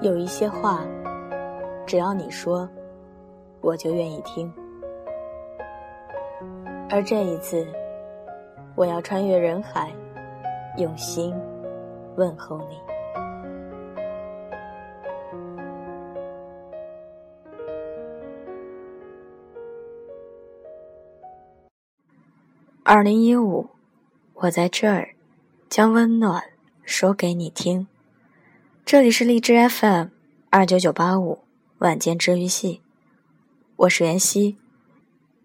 [0.00, 0.86] 有一些话，
[1.84, 2.68] 只要你说，
[3.60, 4.52] 我就愿意听。
[6.88, 7.66] 而这一次，
[8.76, 9.92] 我要穿越人海，
[10.76, 11.34] 用心
[12.14, 12.78] 问候你。
[22.84, 23.68] 二零一五，
[24.34, 25.08] 我在这儿，
[25.68, 26.40] 将温暖
[26.84, 27.88] 说给你听。
[28.90, 30.06] 这里是荔枝 FM
[30.48, 31.40] 二九九八五
[31.76, 32.80] 晚间治愈系，
[33.76, 34.56] 我是袁熙。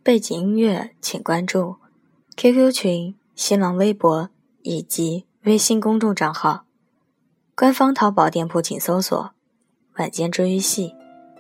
[0.02, 1.76] 背景音乐请关注
[2.38, 4.30] QQ 群、新浪微博
[4.62, 6.64] 以及微信公众账号。
[7.54, 9.32] 官方淘宝店铺请搜索
[10.00, 10.96] “晚间治愈系”。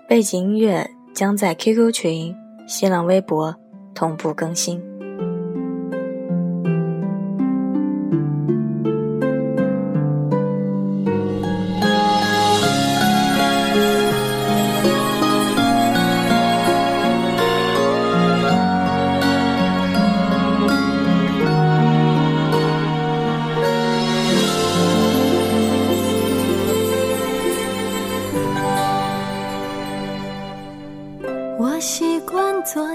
[0.05, 2.35] 背景音乐将在 QQ 群、
[2.67, 3.55] 新浪微博
[3.95, 4.83] 同步更新。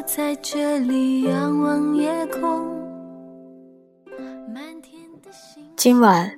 [0.06, 2.66] 在这里仰望夜空。
[5.76, 6.32] 今晚，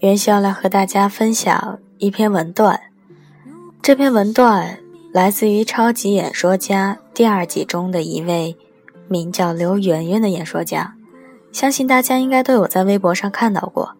[0.00, 2.80] 袁熙要来和大家分享一篇文段。
[3.82, 4.78] 这篇文段
[5.12, 8.56] 来自于《超级演说家》第二季中的一位
[9.08, 10.94] 名叫刘媛媛的演说家，
[11.52, 13.96] 相信大家应该都有在微博上看到过。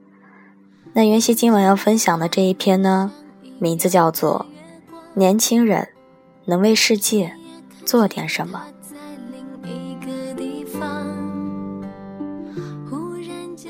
[0.94, 3.12] 那袁熙今晚要分享的这一篇呢，
[3.58, 4.46] 名字叫做
[5.14, 5.89] 《年轻人
[6.46, 7.27] 能为世界》。
[7.84, 8.62] 做点什么？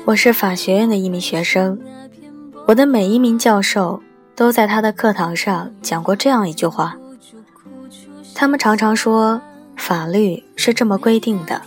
[0.05, 1.79] 我是法学院的一名学生，
[2.67, 3.99] 我的每一名教授
[4.35, 6.95] 都在他的课堂上讲过这样一句话。
[8.35, 9.41] 他们常常说
[9.75, 11.59] 法律是这么规定的，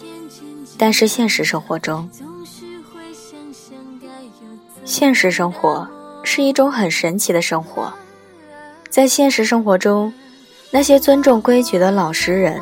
[0.79, 2.09] 但是现实生活中，
[4.85, 5.89] 现实生活
[6.23, 7.93] 是一种很神奇的生活，
[8.89, 10.13] 在现实生活中。
[10.71, 12.61] 那些尊重规矩的老实人，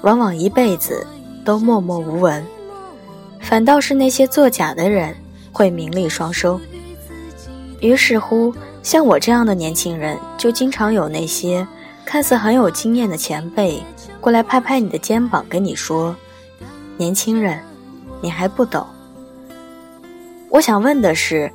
[0.00, 1.06] 往往一辈子
[1.44, 2.42] 都默默无闻；
[3.42, 5.14] 反倒是那些作假的人，
[5.52, 6.58] 会名利双收。
[7.80, 11.66] 于是乎，像我这样的年轻人，就经常有那些
[12.04, 13.82] 看似很有经验的前辈
[14.20, 16.16] 过来拍拍你的肩膀，跟你说
[16.96, 17.60] ：“年轻人，
[18.20, 18.86] 你还不懂。”
[20.48, 21.52] 我想问的是，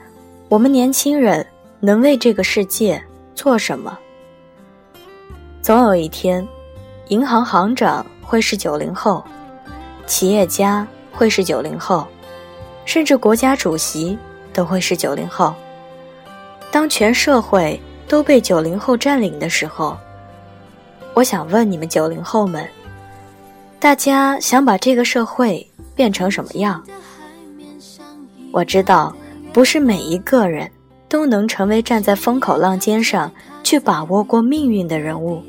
[0.50, 1.46] 我们年轻人
[1.80, 3.02] 能为这个世界
[3.34, 3.98] 做什么？
[5.62, 6.46] 总有一天，
[7.08, 9.24] 银行行长会是九零后，
[10.06, 10.86] 企业家
[11.18, 12.08] 会是九零后，
[12.86, 14.16] 甚至国家主席
[14.54, 15.52] 都会是九零后。
[16.72, 19.98] 当全社会都被九零后占领的时候，
[21.16, 22.64] 我想问你们九零后们：
[23.80, 26.84] 大家想把这个社会变成什么样？
[28.52, 29.12] 我知道，
[29.52, 30.70] 不是每一个人
[31.10, 33.32] 都能成为站在风口浪尖上
[33.64, 35.42] 去把握过命运的人物。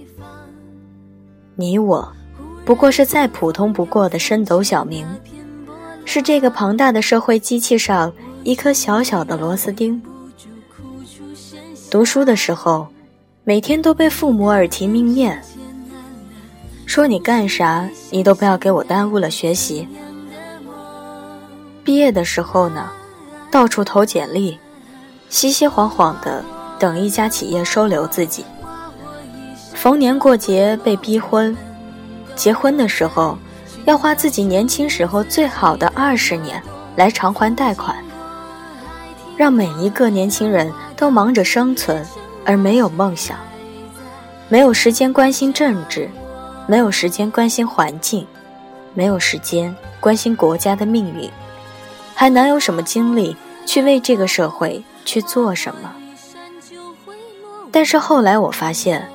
[1.56, 2.10] 你我，
[2.64, 5.04] 不过是再普通不过的升斗小民，
[6.08, 8.10] 是这个庞大的社会机器上
[8.42, 10.02] 一颗小小的螺丝钉。
[11.90, 12.88] 读书的时候，
[13.44, 15.38] 每天都被父母耳提面命，
[16.86, 19.86] 说你干啥，你都不要给我耽误了学习。
[21.84, 22.90] 毕业的时候呢，
[23.50, 24.58] 到处投简历，
[25.28, 26.42] 熙熙攘攘的
[26.78, 28.46] 等一家企业收留自己。
[29.74, 31.54] 逢年过节被逼婚，
[32.34, 33.36] 结婚的时候
[33.88, 36.62] 要花自己年轻时候最好的二十年
[36.94, 37.96] 来偿还贷款，
[39.34, 42.06] 让每一个年轻人都忙着生存，
[42.44, 43.38] 而没有梦想，
[44.50, 46.06] 没有时间关心政治，
[46.66, 48.26] 没有时间关心环境，
[48.92, 51.30] 没有时间关心国家的命运，
[52.14, 53.34] 还能有什么精力
[53.64, 55.90] 去为这个社会去做什么？
[57.72, 59.08] 但是后来我发现。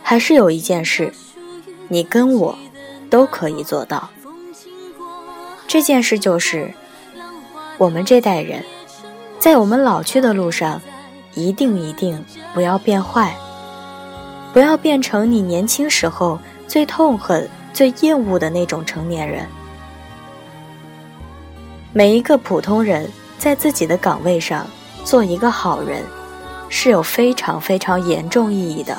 [0.00, 1.12] 还是有一件事，
[1.88, 2.58] 你跟我
[3.10, 4.08] 都可以做到。
[5.66, 6.72] 这件事就是，
[7.76, 8.64] 我们这代人，
[9.38, 10.80] 在我们老去的路上，
[11.34, 12.24] 一定一定
[12.54, 13.36] 不要变坏，
[14.52, 19.46] 不要变成你年轻时候最痛恨、最厌恶的那种成年人。
[21.92, 24.66] 每一个普通人在自己的岗位上
[25.04, 26.02] 做一个好人，
[26.68, 28.96] 是有非常非常严重意义的。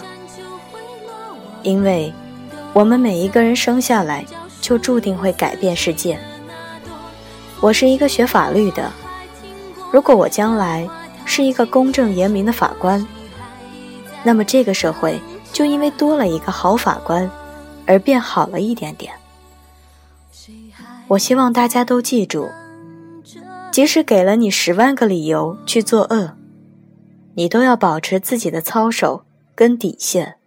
[1.62, 2.14] 因为，
[2.74, 4.26] 我们每一个人生下来
[4.62, 6.20] 就注定会改变世界。
[7.60, 8.92] 我是一个学法律的，
[9.92, 10.88] 如果我将来
[11.26, 13.06] 是一个公正严明的法官，
[14.24, 15.20] 那么这个社会
[15.52, 17.30] 就因为多了一个好法官
[17.86, 19.14] 而变好了一点点。
[21.08, 22.50] 我希望大家都记住，
[23.72, 26.34] 即使给了你十万个理由去作恶，
[27.34, 30.39] 你都要保持自己的操守跟底线。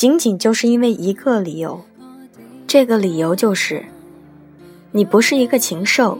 [0.00, 1.82] 仅仅就是因为一个理由，
[2.66, 3.84] 这个理由就是，
[4.92, 6.16] 你不是一个禽兽，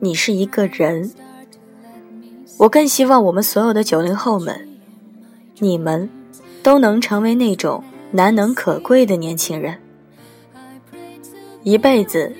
[0.00, 1.12] 你是一个人。
[2.58, 4.68] 我更希望我们所有的九零后们，
[5.60, 6.10] 你们
[6.60, 9.78] 都能成为那种难能可贵的年轻人。
[11.62, 12.32] 一辈子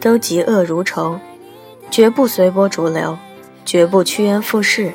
[0.00, 1.20] 都嫉恶如仇，
[1.90, 3.18] 绝不随波逐流，
[3.66, 4.94] 绝不趋炎附势，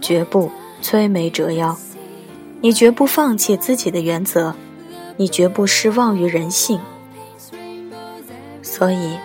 [0.00, 0.50] 绝不
[0.82, 1.78] 摧眉折腰。
[2.62, 4.54] 你绝不放弃自己的原则，
[5.16, 6.80] 你绝不失望于人性。
[8.62, 9.18] 所以，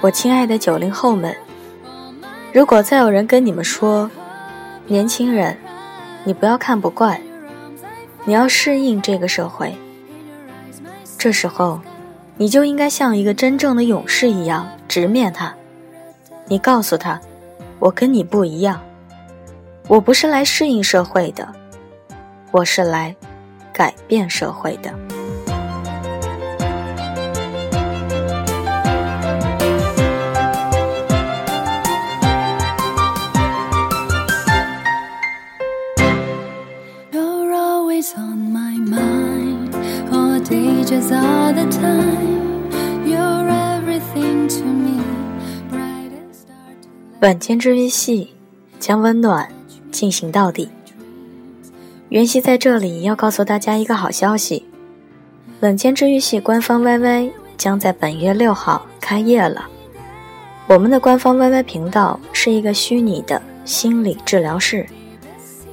[0.00, 1.34] 我亲爱的九零后们，
[2.52, 4.10] 如果再有人跟你们说，
[4.88, 5.56] 年轻人，
[6.24, 7.20] 你不要看不惯，
[8.24, 9.74] 你要适应这个社会，
[11.16, 11.80] 这时候。
[12.38, 15.54] 你就应该像一个真正的勇士一样直面他。
[16.46, 17.20] 你告诉他
[17.78, 18.80] ：“我跟你不一样，
[19.86, 21.46] 我不是来适应社会的，
[22.52, 23.14] 我是来
[23.72, 24.94] 改变社会的。”
[47.22, 48.28] 晚间治愈系
[48.80, 49.48] 将温暖
[49.92, 50.68] 进行到底。
[52.12, 54.66] 袁熙在这里要告诉大家一个好消息：
[55.60, 59.66] 晚间治愈系官方 YY 将在本月六号开业了。
[60.66, 64.86] 我们的官方 YY 频道是一个虚拟的心理治疗室，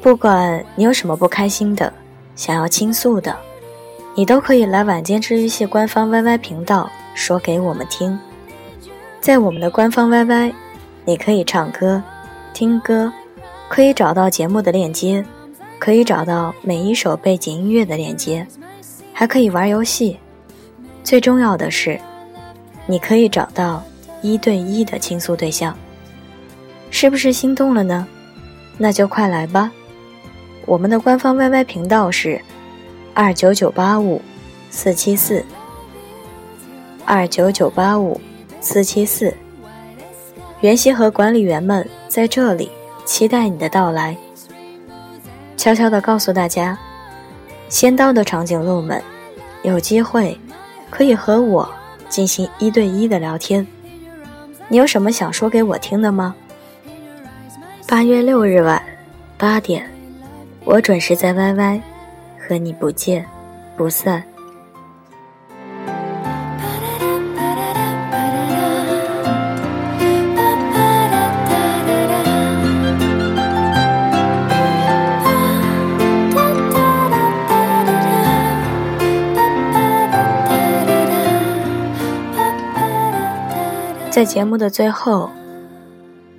[0.01, 1.91] 不管你有什么不开心的、
[2.37, 3.35] 想要倾诉的，
[4.15, 8.17] 你都可以来晚间治愈系官方 YY 频道说给我们听。
[9.19, 10.53] 在我们的官方 YY。
[11.05, 12.03] 你可以唱歌、
[12.53, 13.11] 听歌，
[13.67, 15.25] 可以找到节目的链接，
[15.79, 18.45] 可以找到每一首背景音乐的链接，
[19.13, 20.19] 还可以玩游戏。
[21.03, 21.99] 最重要的是，
[22.85, 23.81] 你可以找到
[24.21, 25.75] 一对一的倾诉对象。
[26.91, 28.05] 是不是心动了呢？
[28.77, 29.71] 那就快来吧！
[30.65, 32.39] 我们的官方 YY 频道是
[33.13, 34.21] 二九九八五
[34.69, 35.43] 四七四
[37.05, 38.19] 二九九八五
[38.59, 39.33] 四七四。
[40.61, 42.69] 袁熙和管理员们在这里
[43.05, 44.15] 期待你的到来。
[45.59, 46.77] 悄悄地告诉大家，
[47.67, 49.03] 先到的长颈鹿们，
[49.61, 50.39] 有机会
[50.89, 51.69] 可以和我
[52.07, 53.67] 进行一对一的聊天。
[54.69, 56.33] 你有什么想说给我听的吗？
[57.85, 58.81] 八月六日晚
[59.37, 59.85] 八点，
[60.63, 61.81] 我准时在 YY
[62.39, 63.25] 和你不见
[63.75, 64.23] 不散。
[84.19, 85.29] 在节目的最后，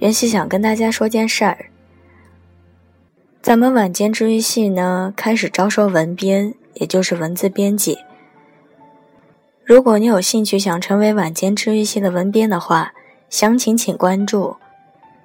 [0.00, 1.71] 袁熙想跟大家说件事儿。
[3.41, 7.96] 咱们晚间治愈系呢，开始招收文编，也就是文字编辑。
[9.65, 12.93] 如果你有兴趣想成为晚间治愈系的文编的话，
[13.31, 14.56] 详情请关注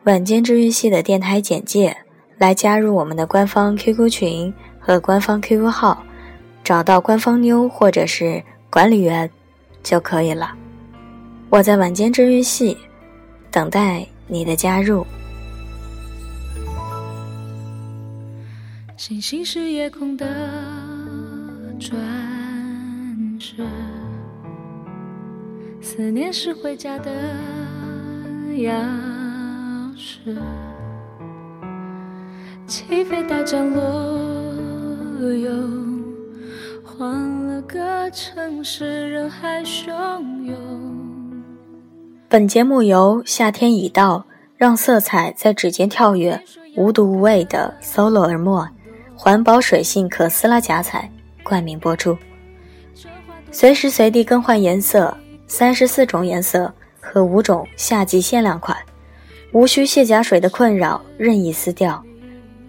[0.06, 1.98] 晚间治愈系的电台简介，
[2.38, 6.06] 来加入我们的官方 QQ 群和官方 QQ 号，
[6.64, 9.30] 找到官方妞或者是管理员
[9.84, 10.56] 就可以了。
[11.50, 12.78] 我在晚间治愈系
[13.50, 15.06] 等待你的加入。
[18.98, 20.26] 星星是夜空的
[21.80, 21.98] 钻
[23.40, 23.56] 石，
[25.82, 27.12] 思念是回家的
[28.54, 28.72] 钥
[29.96, 30.36] 匙。
[32.68, 33.82] 起飞到降落，
[35.22, 35.52] 又
[36.84, 37.08] 换
[37.48, 40.85] 了个城市，人海汹涌。
[42.36, 44.22] 本节目由夏天已到，
[44.58, 46.38] 让色彩在指尖跳跃，
[46.76, 48.68] 无毒无味的 Solo 尔墨
[49.16, 51.10] 环保水性可撕拉夹彩
[51.44, 52.18] 冠名播出。
[53.52, 58.78] 随时随地更换颜色，三十四种颜色和五种夏季限量款，
[59.54, 62.04] 无需卸甲水的困扰，任意撕掉，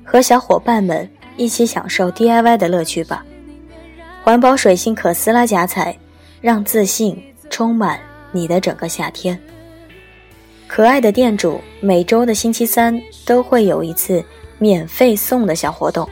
[0.04, 3.26] 和小伙伴们一起享受 DIY 的乐趣吧。
[4.22, 5.98] 环保水性可撕拉夹彩，
[6.40, 7.20] 让自信
[7.50, 7.98] 充满
[8.30, 9.36] 你的整个夏天。
[10.68, 14.22] 可爱的店主每周的星期三都会有一次
[14.58, 16.08] 免费送的小活动，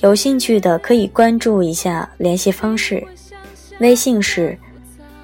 [0.00, 3.04] 有兴趣的可以关注一下联系方式，
[3.80, 4.58] 微信是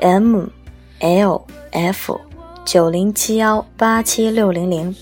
[0.01, 0.45] m
[1.01, 2.21] l f
[2.65, 4.95] 九零七幺八七六零零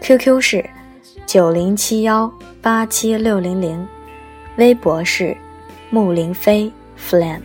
[0.00, 0.64] ，QQ 是
[1.26, 3.86] 九零七幺八七六零零，
[4.56, 5.36] 微博是
[5.90, 7.40] 木林飞 flan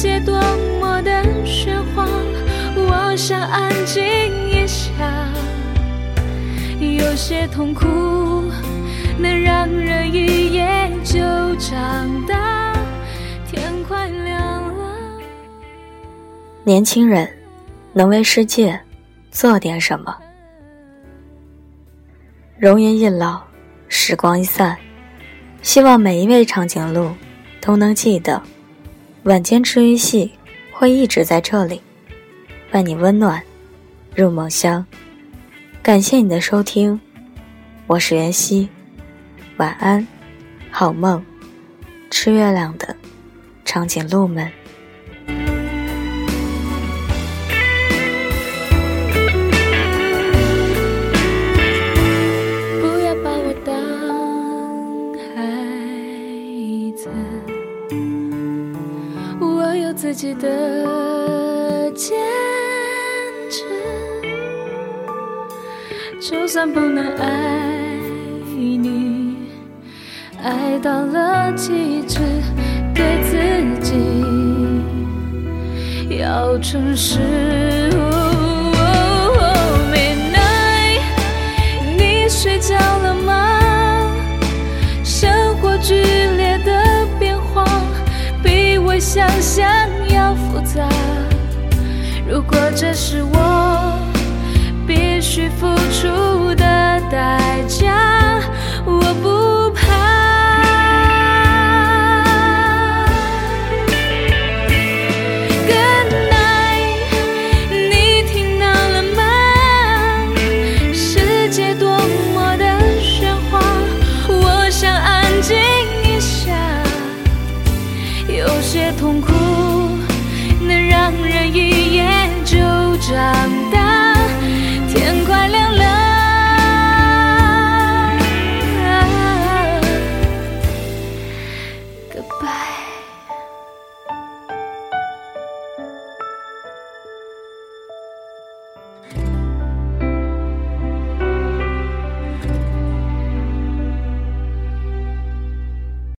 [0.00, 0.40] 界多
[0.80, 1.10] 么的
[1.44, 2.06] 喧哗，
[2.76, 3.04] 我。
[3.16, 4.00] 想安静
[4.48, 4.86] 一下，
[6.78, 7.84] 有些痛苦
[9.18, 11.18] 能让人一夜就
[11.56, 12.72] 长大。
[13.50, 14.96] 天快亮了，
[16.62, 17.28] 年轻人
[17.92, 18.80] 能为世界
[19.32, 20.16] 做点什么？
[22.56, 23.42] 容颜一老，
[23.88, 24.78] 时光一散，
[25.60, 27.10] 希望每一位长颈鹿
[27.60, 28.40] 都能记得，
[29.28, 30.32] 晚间治愈系
[30.72, 31.82] 会一直在这里。
[32.70, 33.42] 伴你温暖
[34.16, 34.86] 入梦乡，
[35.82, 36.98] 感谢你的收听，
[37.86, 38.70] 我是袁熙，
[39.58, 40.06] 晚安，
[40.70, 41.22] 好梦，
[42.10, 42.96] 吃月亮的
[43.66, 44.50] 长颈鹿们。
[60.28, 62.14] 己的家。
[66.20, 67.96] 就算不能爱
[68.54, 69.36] 你，
[70.42, 72.18] 爱到了极致，
[72.94, 73.38] 对自
[73.80, 73.94] 己
[76.18, 77.18] 要诚实。
[79.90, 81.00] Midnight，
[81.96, 84.12] 你睡觉了吗？
[85.02, 87.64] 生活剧烈的变化，
[88.42, 89.87] 比我想象。
[92.28, 93.47] 如果这是我。